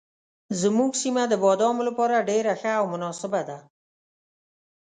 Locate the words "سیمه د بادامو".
1.01-1.81